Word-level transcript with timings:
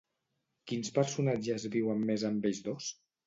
Quins 0.71 0.89
personatges 0.95 1.67
viuen 1.77 2.01
més 2.13 2.27
amb 2.31 2.51
ells 2.51 2.63
dos? 2.71 2.89